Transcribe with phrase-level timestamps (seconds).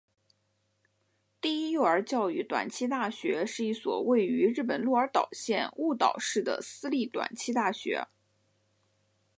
[1.39, 8.07] 第一幼儿教育短期大学是一所位于日本鹿儿岛县雾岛市的私立短期大学。